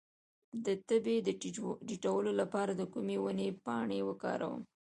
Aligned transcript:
د 0.65 0.67
تبې 0.87 1.17
د 1.27 1.29
ټیټولو 1.87 2.31
لپاره 2.41 2.71
د 2.75 2.81
کومې 2.93 3.17
ونې 3.23 3.47
پاڼې 3.65 3.99
وکاروم؟ 4.09 4.61